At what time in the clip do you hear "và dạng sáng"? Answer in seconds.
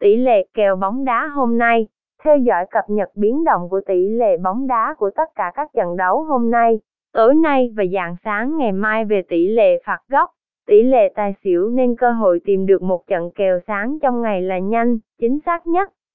7.76-8.56